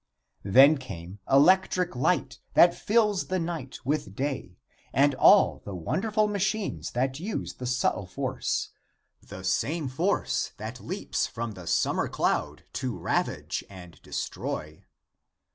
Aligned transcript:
Then 0.43 0.79
came 0.79 1.19
electric 1.31 1.95
light 1.95 2.39
that 2.55 2.73
fills 2.73 3.27
the 3.27 3.37
night 3.37 3.77
with 3.85 4.15
day, 4.15 4.57
and 4.91 5.13
all 5.13 5.61
the 5.63 5.75
wonderful 5.75 6.27
machines 6.27 6.93
that 6.93 7.19
use 7.19 7.53
the 7.53 7.67
subtle 7.67 8.07
force 8.07 8.71
the 9.21 9.43
same 9.43 9.87
force 9.87 10.53
that 10.57 10.79
leaps 10.81 11.27
from 11.27 11.51
the 11.51 11.67
summer 11.67 12.07
cloud 12.07 12.63
to 12.73 12.97
ravage 12.97 13.63
and 13.69 14.01
destroy. 14.01 14.85